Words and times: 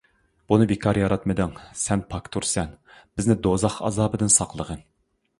بۇنى 0.51 0.65
بىكار 0.69 0.97
ياراتمىدىڭ، 0.99 1.51
سەن 1.81 2.01
پاكتۇرسەن، 2.13 2.71
بىزنى 3.19 3.35
دوزاخ 3.49 3.75
ئازابىدىن 3.89 4.33
ساقلىغىن. 4.37 4.83